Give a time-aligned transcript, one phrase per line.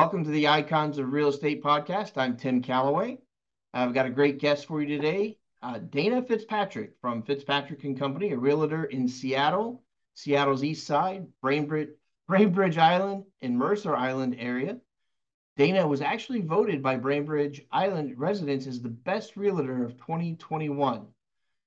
[0.00, 2.12] Welcome to the Icons of Real Estate podcast.
[2.16, 3.18] I'm Tim Calloway.
[3.74, 8.32] I've got a great guest for you today, uh, Dana Fitzpatrick from Fitzpatrick and Company,
[8.32, 9.82] a realtor in Seattle,
[10.14, 11.90] Seattle's east side, Bainbridge,
[12.30, 14.78] Bainbridge Island, and Mercer Island area.
[15.58, 21.08] Dana was actually voted by Bainbridge Island residents as the best realtor of 2021.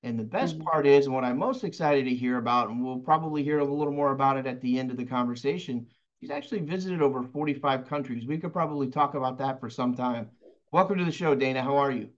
[0.01, 0.63] And the best mm-hmm.
[0.63, 3.63] part is, and what I'm most excited to hear about, and we'll probably hear a
[3.63, 5.85] little more about it at the end of the conversation,
[6.23, 8.25] he's actually visited over 45 countries.
[8.25, 10.29] We could probably talk about that for some time.
[10.71, 11.61] Welcome to the show, Dana.
[11.61, 12.11] How are you?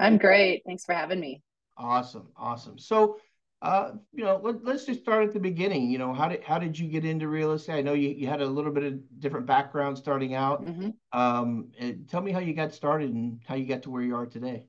[0.00, 0.62] I'm great.
[0.64, 1.42] Thanks for having me.
[1.76, 2.28] Awesome.
[2.38, 2.78] Awesome.
[2.78, 3.18] So,
[3.60, 5.90] uh, you know, let, us just start at the beginning.
[5.90, 7.74] You know, how did how did you get into real estate?
[7.74, 10.64] I know you, you had a little bit of different background starting out.
[10.64, 10.90] Mm-hmm.
[11.12, 11.68] Um,
[12.08, 14.64] tell me how you got started and how you got to where you are today.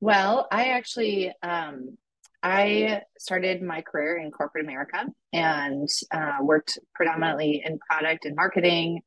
[0.00, 1.98] Well, I actually um,
[2.44, 9.00] I started my career in corporate America and uh, worked predominantly in product and marketing.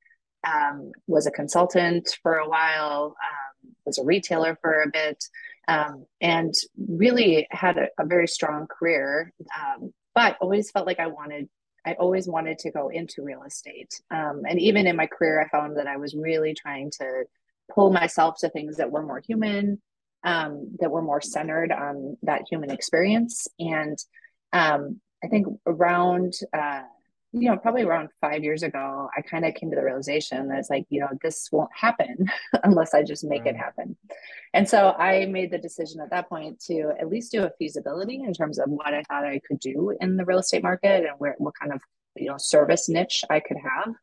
[0.46, 3.16] Um, was a consultant for a while.
[3.22, 5.24] Um, was a retailer for a bit,
[5.68, 9.32] um, and really had a, a very strong career.
[9.56, 11.48] Um, but always felt like I wanted.
[11.86, 15.48] I always wanted to go into real estate, um, and even in my career, I
[15.50, 17.26] found that I was really trying to
[17.74, 19.82] pull myself to things that were more human,
[20.24, 23.48] um, that were more centered on that human experience.
[23.60, 23.98] And
[24.54, 26.84] um, I think around, uh,
[27.34, 30.60] you know, probably around five years ago, I kind of came to the realization that
[30.60, 32.30] it's like, you know, this won't happen
[32.64, 33.54] unless I just make right.
[33.54, 33.98] it happen.
[34.54, 38.24] And so I made the decision at that point to at least do a feasibility
[38.24, 41.20] in terms of what I thought I could do in the real estate market and
[41.20, 41.82] where, what kind of,
[42.16, 43.94] you know, service niche I could have.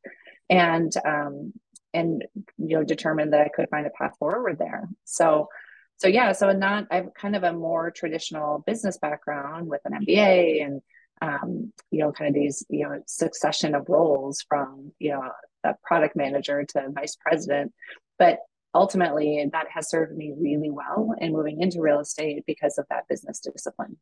[0.51, 1.53] And, um,
[1.95, 2.25] and,
[2.59, 4.89] you know, determined that I could find a path forward there.
[5.05, 5.49] So,
[5.97, 10.65] so yeah, so not I've kind of a more traditional business background with an MBA
[10.65, 10.83] and
[11.23, 15.23] um, you know, kind of these, you know, succession of roles from, you know,
[15.65, 17.73] a product manager to vice president.
[18.19, 18.39] But
[18.75, 23.09] ultimately that has served me really well in moving into real estate because of that
[23.09, 23.97] business discipline.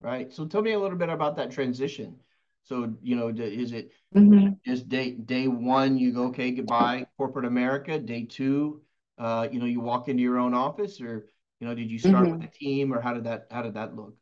[0.00, 0.32] Right.
[0.32, 2.16] So tell me a little bit about that transition.
[2.64, 4.52] So, you know, is it mm-hmm.
[4.64, 8.82] just day day one you go, okay, goodbye, corporate America, day two,
[9.20, 11.26] uh, you know, you walk into your own office or,
[11.60, 12.38] you know, did you start mm-hmm.
[12.38, 14.14] with a team or how did that, how did that look?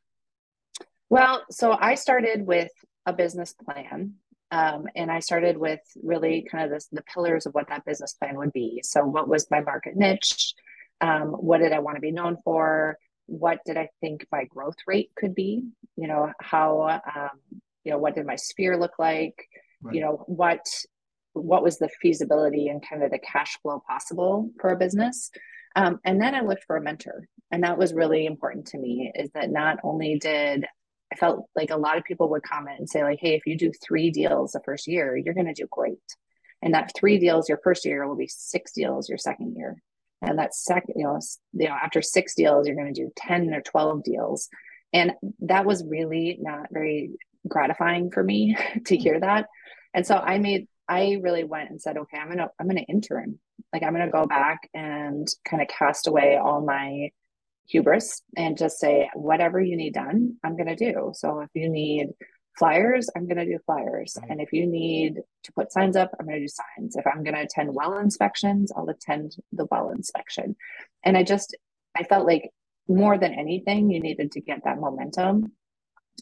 [1.08, 2.72] Well, so I started with
[3.06, 4.14] a business plan.
[4.50, 8.14] Um, and I started with really kind of this, the pillars of what that business
[8.14, 8.80] plan would be.
[8.82, 10.54] So, what was my market niche?
[11.02, 12.96] Um, what did I want to be known for?
[13.26, 15.64] What did I think my growth rate could be?
[15.96, 19.36] You know, how, um, you know, what did my sphere look like?
[19.82, 19.94] Right.
[19.94, 20.66] You know, what
[21.38, 25.30] what was the feasibility and kind of the cash flow possible for a business?
[25.76, 29.12] Um, and then i looked for a mentor and that was really important to me
[29.14, 30.66] is that not only did
[31.12, 33.56] i felt like a lot of people would comment and say like hey if you
[33.56, 35.98] do three deals the first year you're going to do great.
[36.60, 39.76] And that three deals your first year will be six deals your second year.
[40.22, 41.20] And that second you know
[41.52, 44.48] you know after six deals you're going to do 10 or 12 deals.
[44.92, 47.12] And that was really not very
[47.46, 48.56] gratifying for me
[48.86, 49.46] to hear that.
[49.94, 53.38] And so i made I really went and said, okay, I'm gonna I'm gonna intern.
[53.72, 57.10] Like I'm gonna go back and kind of cast away all my
[57.68, 61.12] hubris and just say whatever you need done, I'm gonna do.
[61.14, 62.08] So if you need
[62.58, 64.16] flyers, I'm gonna do flyers.
[64.18, 64.30] Mm-hmm.
[64.30, 66.96] And if you need to put signs up, I'm gonna do signs.
[66.96, 70.56] If I'm gonna attend well inspections, I'll attend the well inspection.
[71.04, 71.56] And I just
[71.94, 72.50] I felt like
[72.88, 75.52] more than anything, you needed to get that momentum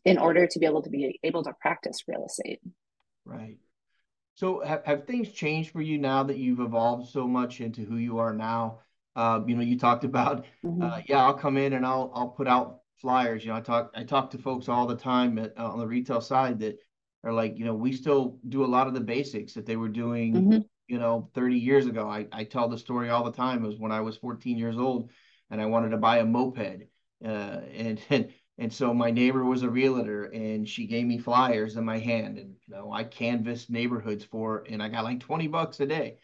[0.04, 2.60] in order to be able to be able to practice real estate.
[3.24, 3.58] Right.
[4.36, 7.96] So have, have things changed for you now that you've evolved so much into who
[7.96, 8.80] you are now?
[9.16, 10.82] Uh, you know, you talked about, mm-hmm.
[10.82, 13.44] uh, yeah, I'll come in and I'll I'll put out flyers.
[13.44, 15.86] You know, I talk I talk to folks all the time at, uh, on the
[15.86, 16.78] retail side that
[17.24, 19.88] are like, you know, we still do a lot of the basics that they were
[19.88, 20.58] doing, mm-hmm.
[20.86, 22.08] you know, 30 years ago.
[22.08, 23.64] I, I tell the story all the time.
[23.64, 25.10] It was when I was 14 years old
[25.50, 26.88] and I wanted to buy a moped.
[27.24, 27.28] Uh,
[27.74, 31.84] and, and and so my neighbor was a realtor and she gave me flyers in
[31.84, 35.80] my hand and you know I canvassed neighborhoods for and I got like 20 bucks
[35.80, 36.18] a day.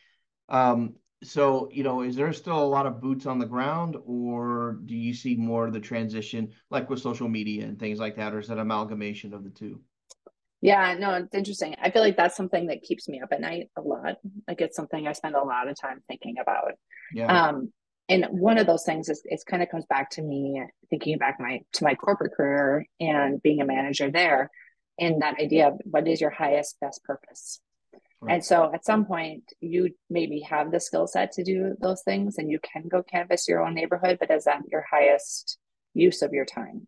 [0.48, 4.78] Um, so you know, is there still a lot of boots on the ground, or
[4.86, 8.34] do you see more of the transition, like with social media and things like that,
[8.34, 9.80] or is that amalgamation of the two?
[10.60, 11.74] Yeah, no, it's interesting.
[11.82, 14.16] I feel like that's something that keeps me up at night a lot.
[14.46, 16.72] Like it's something I spend a lot of time thinking about.
[17.14, 17.48] Yeah.
[17.48, 17.72] Um,
[18.08, 21.38] and one of those things is it kind of comes back to me thinking back
[21.40, 24.50] my to my corporate career and being a manager there
[24.98, 27.60] and that idea of what is your highest best purpose?
[28.20, 28.34] Right.
[28.34, 32.38] and so at some point you maybe have the skill set to do those things
[32.38, 35.58] and you can go canvas your own neighborhood but is that your highest
[35.94, 36.86] use of your time?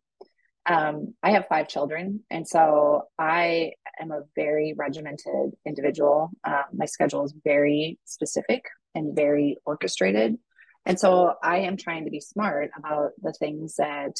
[0.66, 6.30] Um, i have five children and so i am a very regimented individual.
[6.44, 8.64] Um, my schedule is very specific
[8.94, 10.38] and very orchestrated
[10.86, 14.16] and so I am trying to be smart about the things that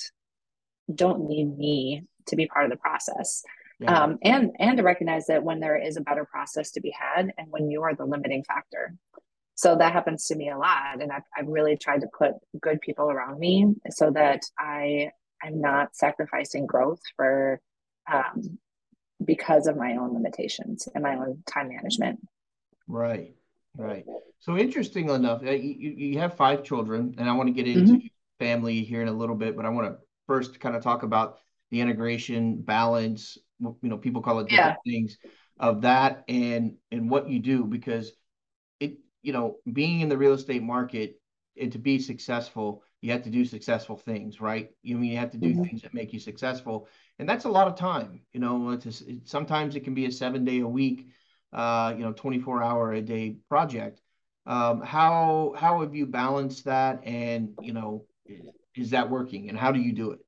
[0.92, 3.42] don't need me to be part of the process.
[3.80, 4.02] Yeah.
[4.02, 7.32] Um, and and to recognize that when there is a better process to be had
[7.36, 8.94] and when you are the limiting factor
[9.56, 12.80] so that happens to me a lot and I've, I've really tried to put good
[12.80, 15.10] people around me so that i
[15.42, 17.60] i'm not sacrificing growth for
[18.12, 18.58] um,
[19.24, 22.20] because of my own limitations and my own time management
[22.86, 23.34] right
[23.76, 24.04] Right.
[24.40, 27.94] So interesting enough, uh, you, you have five children, and I want to get into
[27.94, 28.06] mm-hmm.
[28.38, 31.38] family here in a little bit, but I want to first kind of talk about
[31.70, 34.92] the integration, balance, you know, people call it different yeah.
[34.92, 35.18] things
[35.58, 38.12] of that and and what you do because
[38.80, 41.20] it, you know, being in the real estate market
[41.60, 44.70] and to be successful, you have to do successful things, right?
[44.82, 45.64] You mean you have to do mm-hmm.
[45.64, 46.88] things that make you successful,
[47.18, 48.20] and that's a lot of time.
[48.32, 51.08] You know, it's a, sometimes it can be a seven day a week
[51.54, 54.00] you know, 24 hour a day project.
[54.46, 58.04] Um, how how have you balanced that, and you know,
[58.74, 60.18] is that working, and how do you do it?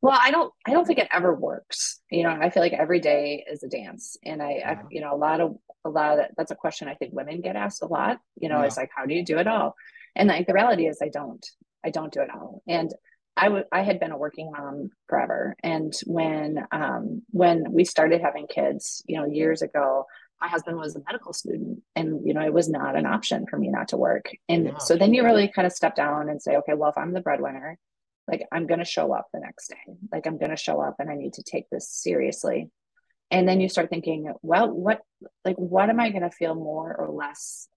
[0.00, 2.00] Well, I don't I don't think it ever works.
[2.10, 4.62] You know, I feel like every day is a dance, and I.
[4.64, 7.12] I you know a lot of a lot of that, that's a question I think
[7.14, 8.18] women get asked a lot.
[8.40, 8.66] You know, yeah.
[8.66, 9.74] it's like how do you do it all?
[10.16, 11.44] And like the reality is, I don't.
[11.84, 12.92] I don't do it all, and
[13.36, 15.56] I, w- I had been a working mom forever.
[15.62, 20.06] And when, um, when we started having kids, you know, years ago,
[20.40, 23.58] my husband was a medical student and, you know, it was not an option for
[23.58, 24.30] me not to work.
[24.48, 24.78] And yeah.
[24.78, 27.20] so then you really kind of step down and say, okay, well, if I'm the
[27.20, 27.78] breadwinner,
[28.26, 29.94] like I'm going to show up the next day.
[30.12, 32.70] Like I'm going to show up and I need to take this seriously.
[33.30, 35.02] And then you start thinking, well, what,
[35.44, 37.68] like, what am I going to feel more or less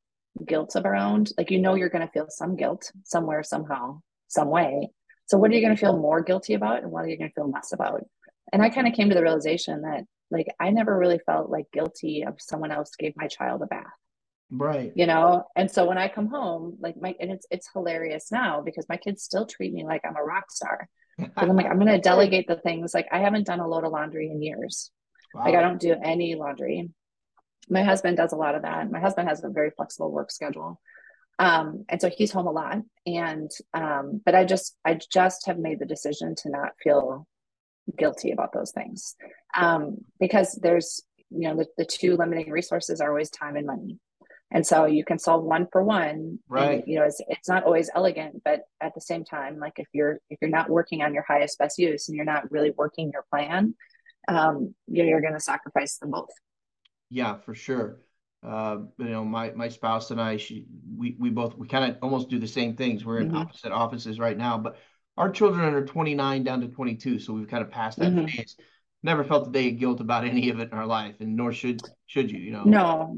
[0.44, 1.32] guilt around?
[1.38, 4.90] Like, you know, you're going to feel some guilt somewhere, somehow, some way
[5.26, 7.30] so what are you going to feel more guilty about and what are you going
[7.30, 8.06] to feel less about?
[8.52, 11.66] And I kind of came to the realization that like I never really felt like
[11.72, 13.86] guilty of someone else gave my child a bath.
[14.52, 14.92] Right.
[14.96, 18.62] You know, and so when I come home, like my and it's it's hilarious now
[18.62, 20.90] because my kids still treat me like I'm a rock star.
[21.38, 22.94] I'm like, I'm gonna delegate the things.
[22.94, 24.92] Like I haven't done a load of laundry in years.
[25.34, 25.46] Wow.
[25.46, 26.90] Like I don't do any laundry.
[27.70, 28.92] My husband does a lot of that.
[28.92, 30.80] My husband has a very flexible work schedule
[31.40, 32.78] um and so he's home a lot.
[33.06, 37.28] And um but i just i just have made the decision to not feel
[37.98, 39.16] guilty about those things.
[39.56, 44.00] Um because there's you know the, the two limiting resources are always time and money.
[44.52, 46.38] And so you can solve one for one.
[46.48, 46.80] Right.
[46.80, 49.88] and, you know it's, it's not always elegant but at the same time like if
[49.94, 53.12] you're if you're not working on your highest best use and you're not really working
[53.12, 53.76] your plan
[54.28, 56.30] um you're, you're going to sacrifice them both.
[57.10, 57.98] Yeah for sure
[58.44, 60.66] uh, you know, my my spouse and I, she,
[60.98, 63.06] we we both we kind of almost do the same things.
[63.06, 63.38] We're in mm-hmm.
[63.38, 64.78] opposite offices right now, but
[65.18, 68.26] our children are 29 down to 22, so we've kind of passed that mm-hmm.
[68.26, 68.58] phase.
[69.02, 71.54] Never felt a day of guilt about any of it in our life, and nor
[71.54, 72.40] should should you.
[72.40, 72.64] You know.
[72.64, 73.18] No.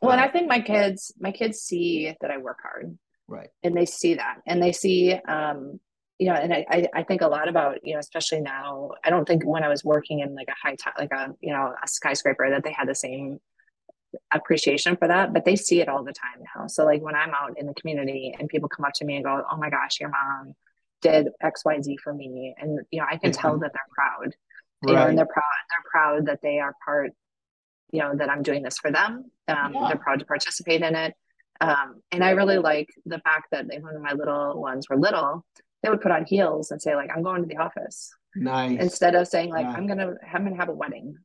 [0.00, 2.96] Well, and I think my kids, my kids see that I work hard,
[3.26, 3.48] right?
[3.64, 5.80] And they see that, and they see, um,
[6.20, 8.90] you know, and I, I think a lot about, you know, especially now.
[9.04, 11.52] I don't think when I was working in like a high top, like a, you
[11.52, 13.38] know, a skyscraper, that they had the same
[14.32, 16.66] appreciation for that, but they see it all the time now.
[16.66, 19.24] So like when I'm out in the community and people come up to me and
[19.24, 20.54] go, "Oh my gosh, your mom
[21.02, 24.34] did X, Y, Z for me," and you know, I can tell that they're proud.
[24.82, 24.90] Right.
[24.90, 25.44] You know, and they're proud.
[25.70, 27.12] They're proud that they are part.
[27.90, 29.30] You know that I'm doing this for them.
[29.48, 29.88] Um, yeah.
[29.88, 31.14] They're proud to participate in it.
[31.60, 35.44] Um, and I really like the fact that when my little ones were little,
[35.82, 38.78] they would put on heels and say like, "I'm going to the office." Nice.
[38.80, 39.66] Instead of saying like.
[39.66, 41.16] "I'm gonna, I'm gonna have a wedding."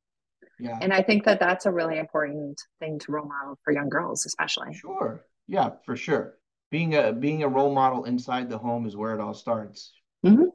[0.59, 0.77] Yeah.
[0.81, 4.25] And I think that that's a really important thing to role model for young girls,
[4.25, 4.73] especially.
[4.73, 5.25] Sure.
[5.47, 6.35] Yeah, for sure.
[6.71, 9.93] Being a being a role model inside the home is where it all starts.
[10.25, 10.45] Mm-hmm.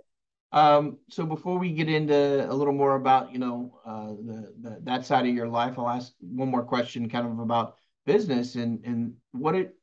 [0.51, 4.81] Um, so before we get into a little more about you know uh, the, the
[4.85, 7.77] that side of your life, I'll ask one more question, kind of about
[8.07, 9.75] business and and what it,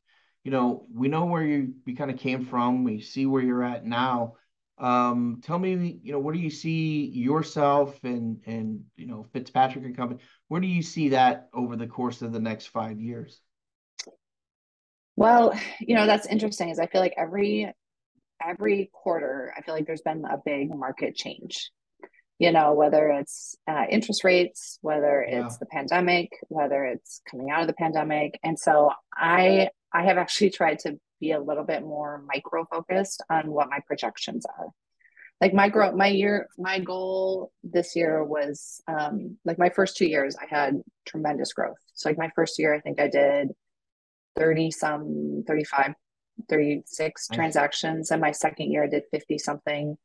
[0.44, 2.84] you know, we know where you you kind of came from.
[2.84, 4.36] We see where you're at now.
[4.77, 9.86] Um, tell me, you know, where do you see yourself and and you know Fitzpatrick
[9.86, 10.22] and Company?
[10.50, 13.39] Where do you see that over the course of the next five years?
[15.15, 17.72] Well, you know, that's interesting is I feel like every
[18.46, 21.72] every quarter, I feel like there's been a big market change.
[22.39, 25.46] You know, whether it's uh, interest rates, whether Yeah.
[25.46, 30.17] it's the pandemic, whether it's coming out of the pandemic, and so I I have
[30.17, 34.68] actually tried to be a little bit more micro focused on what my projections are.
[35.42, 40.08] Like my growth, my year, my goal this year was um, like my first two
[40.08, 41.78] years, I had tremendous growth.
[41.94, 43.50] So like my first year, I think I did
[44.38, 45.94] 30 some 35
[46.50, 47.36] 36 Nice.
[47.36, 49.98] transactions and my second year i did 50 something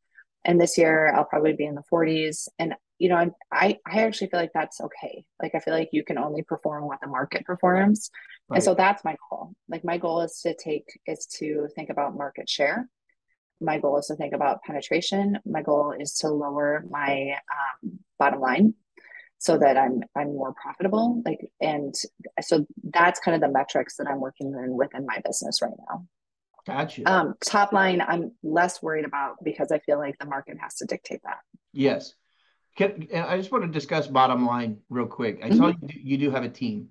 [0.44, 4.04] and this year i'll probably be in the 40s and you know I'm- i i
[4.04, 7.08] actually feel like that's okay like i feel like you can only perform what the
[7.08, 8.12] market performs
[8.50, 8.56] Right.
[8.56, 12.16] and so that's my goal like my goal is to take is to think about
[12.16, 12.88] market share
[13.60, 18.40] my goal is to think about penetration my goal is to lower my um, bottom
[18.40, 18.74] line
[19.40, 21.22] so that I'm I'm more profitable.
[21.24, 21.94] Like, and
[22.42, 26.06] so that's kind of the metrics that I'm working in within my business right now.
[26.66, 27.10] Gotcha.
[27.10, 30.84] Um, top line, I'm less worried about because I feel like the market has to
[30.84, 31.38] dictate that.
[31.72, 32.14] yes.
[32.76, 35.40] Can, I just want to discuss bottom line real quick.
[35.42, 36.90] I saw you do, you do have a team.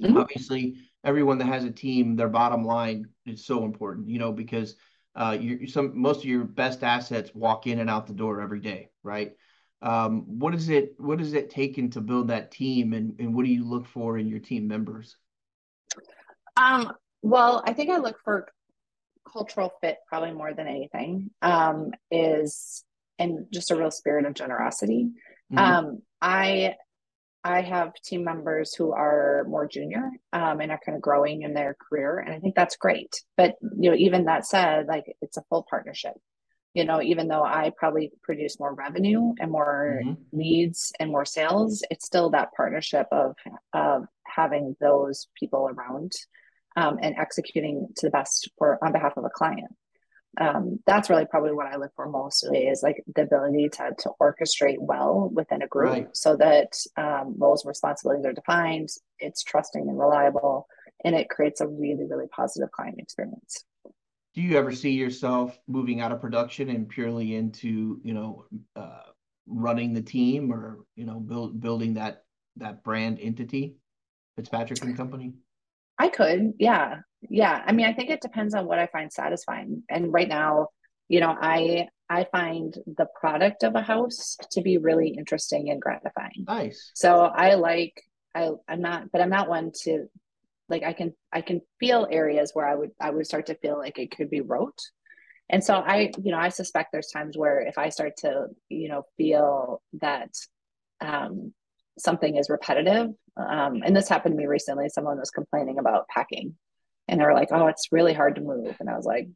[0.00, 0.16] Mhm.
[0.16, 4.76] Obviously, everyone that has a team, their bottom line is so important, you know, because
[5.14, 8.60] uh, you some most of your best assets walk in and out the door every
[8.60, 9.32] day, right?
[9.82, 10.94] Um, what is it?
[10.98, 14.18] What is it taken to build that team, and and what do you look for
[14.18, 15.16] in your team members?
[16.56, 16.92] Um,
[17.22, 18.46] well, I think I look for
[19.30, 21.30] cultural fit probably more than anything.
[21.42, 22.84] Um, is
[23.18, 25.10] and just a real spirit of generosity.
[25.52, 25.58] Mhm.
[25.58, 26.76] Um, I
[27.42, 31.54] I have team members who are more junior um, and are kind of growing in
[31.54, 33.22] their career, and I think that's great.
[33.36, 36.12] But you know, even that said, like it's a full partnership.
[36.74, 40.18] You know, even though I probably produce more revenue and more Mhm.
[40.32, 43.34] leads and more sales, it's still that partnership of
[43.72, 46.12] of having those people around
[46.76, 49.74] um, and executing to the best for on behalf of a client
[50.38, 54.10] um, that's really probably what I look for mostly is like the ability to to
[54.20, 56.08] orchestrate well within a group Right.
[56.12, 60.68] so that um, roles and responsibilities are defined, it's trusting and reliable,
[61.04, 63.64] and it creates a really, really positive client experience.
[64.34, 68.44] Do you ever see yourself moving out of production and purely into, you know,
[68.76, 69.02] uh,
[69.48, 72.22] running the team or, you know, build building that
[72.56, 73.74] that brand entity,
[74.36, 75.34] Fitzpatrick and Company?
[76.00, 77.00] I could, yeah.
[77.28, 77.62] Yeah.
[77.66, 79.82] I mean, I think it depends on what I find satisfying.
[79.90, 80.68] And right now,
[81.08, 85.80] you know, I I find the product of a house to be really interesting and
[85.80, 86.46] gratifying.
[86.46, 86.90] Nice.
[86.94, 88.02] So I like
[88.34, 90.08] I I'm not but I'm not one to
[90.70, 93.76] like I can I can feel areas where I would I would start to feel
[93.76, 94.80] like it could be rote.
[95.50, 98.88] And so I, you know, I suspect there's times where if I start to, you
[98.88, 100.30] know, feel that
[101.02, 101.52] um
[102.00, 106.56] something is repetitive, um, and this happened to me recently, someone was complaining about packing
[107.08, 108.76] and they were like, Oh, it's really hard to move.
[108.80, 109.28] And I was like,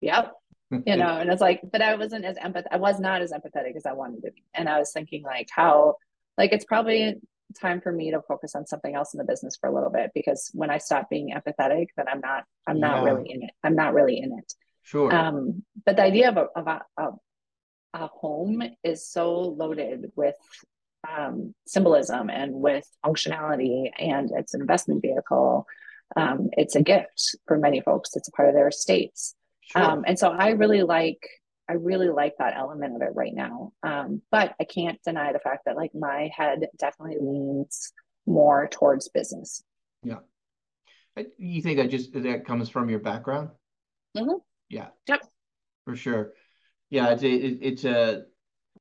[0.00, 0.32] Yep,
[0.70, 3.76] you know and it's like but i wasn't as empath i was not as empathetic
[3.76, 5.94] as i wanted to be and i was thinking like how
[6.36, 7.14] like it's probably
[7.58, 10.10] time for me to focus on something else in the business for a little bit
[10.12, 13.04] because when i stop being empathetic then i'm not i'm not Yeah.
[13.12, 15.14] really in it i'm not really in it Sure.
[15.14, 17.08] um but the idea of a of a, a,
[17.94, 20.34] a home is so loaded with
[21.16, 25.66] um symbolism and with functionality and it's an investment vehicle
[26.16, 29.34] um it's a gift for many folks it's a part of their estates
[29.72, 29.82] Sure.
[29.82, 31.18] um, and so I really like
[31.68, 33.72] I really like that element of it right now.
[33.82, 37.92] Um, but I can't deny the fact that like my head definitely leans
[38.24, 39.64] more towards business.
[40.04, 40.18] Yeah,
[41.38, 43.50] You think that just that comes from your background?
[44.16, 44.38] Mhm.
[44.68, 44.90] Yeah.
[45.08, 45.24] Yep.
[45.84, 46.34] For sure.
[46.90, 48.26] Yeah, it's a it- it's a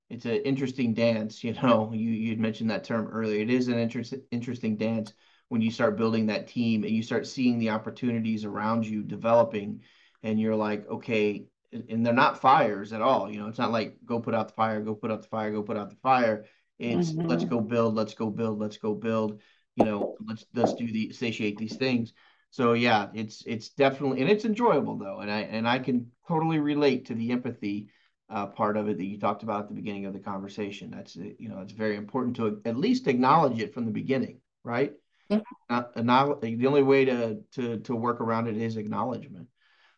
[0.10, 1.92] it's an interesting dance, you know.
[1.94, 3.42] You you'd mentioned that term earlier.
[3.42, 5.14] It is an interest, interesting dance
[5.50, 9.82] when you start building that team and you start seeing the opportunities around you developing
[10.24, 13.48] and you're like, okay, and they're not fires at all, you know.
[13.48, 15.78] It's not like go put out the fire, go put out the fire, go put
[15.78, 16.46] out the fire.
[16.80, 17.50] It's let's Mhm.
[17.50, 19.42] go build, let's go build, let's go build,
[19.76, 22.14] you know, let's let's do the satiate these things.
[22.50, 26.60] So yeah, it's it's definitely and it's enjoyable though, and I and I can totally
[26.60, 27.90] relate to the empathy
[28.30, 30.92] part of it that you talked about at the beginning of the conversation.
[30.92, 34.42] That's uh, you know it's very important to at least acknowledge it from the beginning,
[34.64, 34.94] right?
[35.32, 35.44] Mhm.
[35.70, 39.48] Uh, acknowl- the only way to to to work around it is acknowledgement.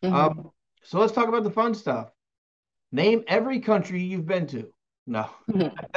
[0.02, 0.12] Mhm.
[0.12, 0.50] Um,
[0.82, 2.10] so let's talk about the fun stuff.
[2.92, 4.72] Name every country you've been to.
[5.06, 5.28] No.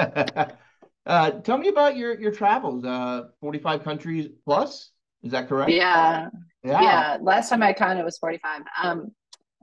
[1.06, 2.84] uh, tell me about your your travels.
[2.84, 4.92] Uh, 45 countries plus.
[5.24, 5.72] Is that correct?
[5.72, 6.30] yeah,
[6.64, 6.82] Yeah.
[6.82, 7.18] yeah.
[7.22, 8.62] Last time I counted it was 45.
[8.82, 9.12] Um,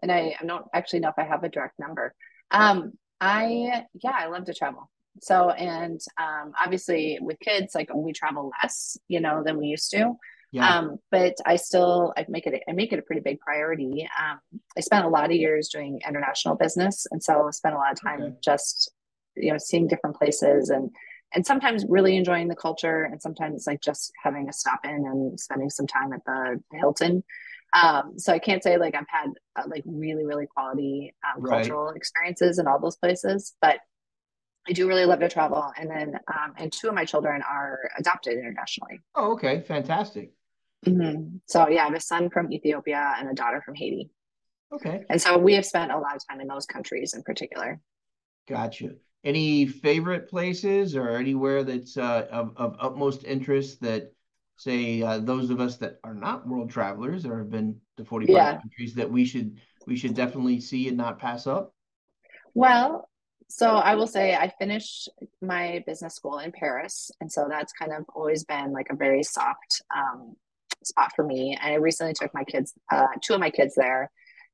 [0.02, 2.14] and I, I don't actually know if I have a direct number.
[2.50, 4.90] Um, I, yeah, I love to travel.
[5.20, 9.90] So, and um, obviously with kids, like we travel less, you know, than we used
[9.90, 10.14] to.
[10.50, 10.78] Yeah.
[10.78, 14.08] Um, but I still I make it I make it a pretty big priority.
[14.18, 14.38] Um,
[14.76, 17.92] I spent a lot of years doing international business, and so I spent a lot
[17.92, 18.34] of time okay.
[18.42, 18.90] just
[19.36, 20.90] you know seeing different places and
[21.34, 25.38] and sometimes really enjoying the culture, and sometimes like just having a stop in and
[25.38, 27.22] spending some time at the Hilton.
[27.72, 31.56] Um, so I can't say like I've had uh, like really really quality um, right.
[31.56, 33.78] cultural experiences in all those places, but
[34.68, 35.70] I do really love to travel.
[35.78, 39.00] And then, um, and two of my children are adopted internationally.
[39.14, 39.62] Oh, okay.
[39.62, 40.32] Fantastic.
[40.86, 41.36] Mm-hmm.
[41.46, 44.10] So, yeah, I have a son from Ethiopia and a daughter from Haiti.
[44.72, 45.04] Okay.
[45.08, 47.80] And so we have spent a lot of time in those countries in particular.
[48.46, 48.90] Gotcha.
[49.24, 54.12] Any favorite places or anywhere that's uh, of, of utmost interest that,
[54.58, 58.34] say, uh, those of us that are not world travelers or have been to 45
[58.34, 58.60] yeah.
[58.60, 61.72] countries that we should we should definitely see and not pass up?
[62.54, 63.08] Well,
[63.48, 65.08] so I will say I finished
[65.40, 69.22] my business school in Paris, and so that's kind of always been like a very
[69.22, 70.34] soft um,
[70.84, 71.56] spot for me.
[71.60, 74.10] And I recently took my kids, uh, two of my kids there,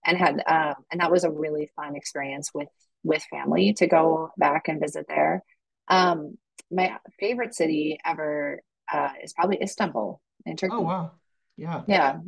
[0.06, 2.68] and had uh, and that was a really fun experience with
[3.02, 5.42] with family to go back and visit there.
[5.88, 6.38] Um,
[6.70, 8.60] my favorite city ever
[8.92, 10.74] uh, is probably Istanbul in Turkey.
[10.74, 11.12] Oh wow,
[11.56, 12.18] yeah, yeah.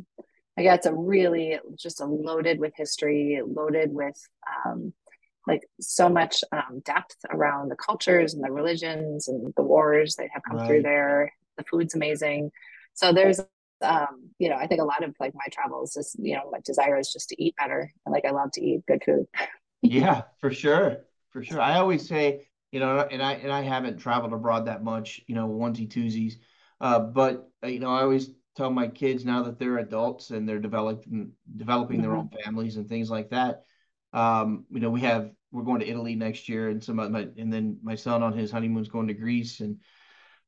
[0.57, 4.19] I guess it's a really just a loaded with history, loaded with
[4.65, 4.93] um,
[5.45, 10.29] like so much um, depth around the cultures and the religions and the wars that
[10.33, 10.67] have come right.
[10.67, 11.31] through there.
[11.57, 12.51] The food's amazing.
[12.95, 13.39] So there's
[13.81, 16.59] um, you know, I think a lot of like my travels is, you know, my
[16.65, 17.91] desire is just to eat better.
[18.05, 19.27] And like I love to eat good food.
[19.81, 21.05] yeah, for sure.
[21.29, 21.61] For sure.
[21.61, 25.35] I always say, you know, and I and I haven't traveled abroad that much, you
[25.35, 26.33] know, onesie twosies.
[26.79, 30.47] Uh, but uh, you know, I always tell my kids now that they're adults and
[30.47, 32.09] they're developing developing mm-hmm.
[32.09, 33.63] their own families and things like that.
[34.13, 37.27] Um, you know, we have we're going to Italy next year, and some of my
[37.37, 39.77] and then my son on his honeymoon's going to Greece, and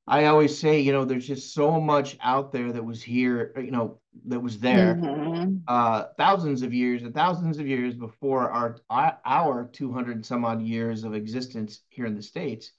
[0.10, 3.70] I always say, you know, there's just so much out there that was here, you
[3.70, 5.58] know, that was there mm-hmm.
[5.68, 11.04] uh, thousands of years and thousands of years before our our 200 some odd years
[11.04, 12.72] of existence here in the states.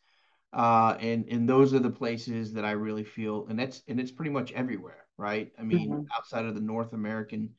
[0.52, 4.10] Uh, and and those are the places that I really feel, and that's and it's
[4.10, 5.52] pretty much everywhere, right?
[5.56, 6.02] I mean, mm-hmm.
[6.12, 7.50] outside of the North American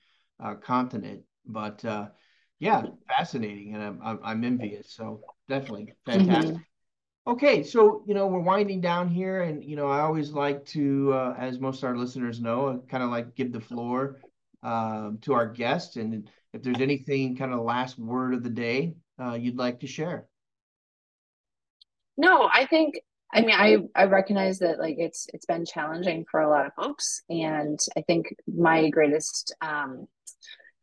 [0.41, 2.09] uh, continent, but uh,
[2.59, 4.91] yeah, fascinating, and I'm I'm, I'm envious.
[4.93, 6.55] So definitely fantastic.
[6.55, 6.61] Mm-hmm.
[7.27, 11.13] Okay, so you know we're winding down here, and you know I always like to,
[11.13, 14.19] uh, as most of our listeners know, kind of like give the floor
[14.63, 18.95] uh, to our guest, and if there's anything kind of last word of the day
[19.21, 20.25] uh, you'd like to share.
[22.17, 22.95] No, I think
[23.31, 26.73] I mean I I recognize that like it's it's been challenging for a lot of
[26.73, 30.07] folks, and I think my greatest um,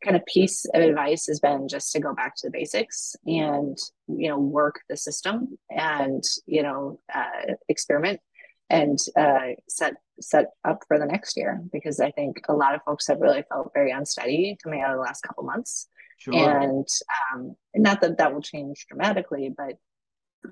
[0.04, 3.76] kind of piece of advice has been just to go back to the basics and
[4.06, 8.20] you know work the system and you know uh, experiment
[8.70, 12.82] and uh, set set up for the next year because I think a lot of
[12.84, 15.88] folks have really felt very unsteady coming out of the last couple months.
[16.18, 16.34] Sure.
[16.34, 16.87] And
[17.32, 19.74] um, not that that will change dramatically, but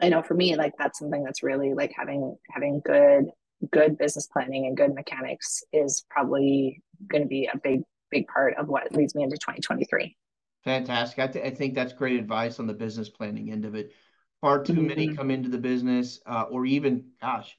[0.00, 3.26] I know for me, like that's something that's really like having having good
[3.72, 8.56] good business planning and good mechanics is probably going to be a big big part
[8.56, 10.16] of what leads me into 2023.
[10.64, 11.18] Fantastic.
[11.18, 13.92] I, th- I think that's great advice on the business planning end of it.
[14.40, 14.86] Far too mm-hmm.
[14.86, 17.56] many come into the business, uh, or even, gosh,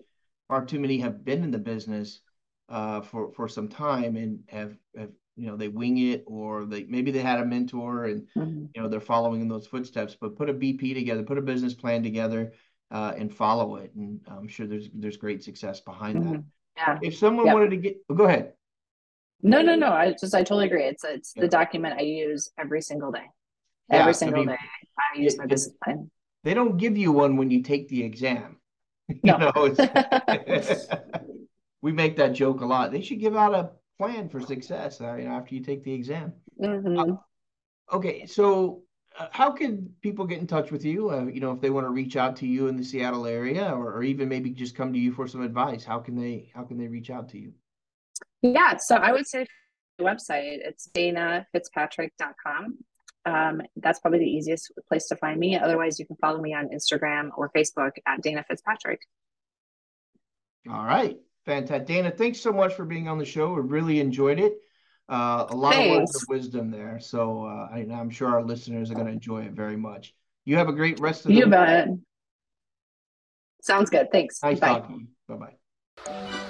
[0.48, 2.22] far too many have been in the business
[2.70, 6.84] uh, for for some time and have, have you know they wing it or they
[6.84, 8.66] maybe they had a mentor and mm-hmm.
[8.74, 11.74] you know they're following in those footsteps but put a bp together put a business
[11.74, 12.52] plan together
[12.92, 16.32] uh, and follow it and i'm sure there's there's great success behind mm-hmm.
[16.34, 16.44] that
[16.76, 17.54] yeah if someone yep.
[17.54, 18.54] wanted to get go ahead
[19.42, 19.92] no, no, no.
[19.92, 20.84] I just I totally agree.
[20.84, 21.42] It's it's yeah.
[21.44, 23.26] the document I use every single day.
[23.90, 24.58] Yeah, every single I mean, day,
[25.16, 26.10] I use it, my business plan.
[26.44, 28.58] They don't give you one when you take the exam.
[29.24, 29.38] No.
[29.56, 30.74] you know,
[31.82, 32.92] we make that joke a lot.
[32.92, 35.00] They should give out a plan for success.
[35.00, 36.34] Uh, you know, after you take the exam.
[36.62, 37.00] Mm-hmm.
[37.00, 37.16] Uh,
[37.96, 38.82] okay, so
[39.18, 41.10] uh, how can people get in touch with you?
[41.10, 43.72] Uh, you know, if they want to reach out to you in the Seattle area,
[43.72, 46.64] or, or even maybe just come to you for some advice, how can they how
[46.64, 47.54] can they reach out to you?
[48.42, 49.48] Yeah, so I would say
[49.98, 52.78] the website, it's danafitzpatrick.com.
[53.26, 55.58] Um, that's probably the easiest place to find me.
[55.58, 59.02] Otherwise, you can follow me on Instagram or Facebook at Dana Fitzpatrick.
[60.70, 61.18] All right.
[61.46, 61.88] Fantastic.
[61.88, 63.54] Dana, thanks so much for being on the show.
[63.54, 64.54] We really enjoyed it.
[65.10, 65.90] Uh, a lot thanks.
[65.90, 67.00] of words of wisdom there.
[67.00, 70.14] So uh, I, am sure our listeners are going to enjoy it very much.
[70.46, 71.88] You have a great rest of the You bet.
[73.62, 74.12] Sounds good.
[74.12, 74.42] Thanks.
[74.44, 74.68] Nice Bye.
[74.68, 75.08] talking.
[75.28, 75.36] Bye
[76.06, 76.44] bye.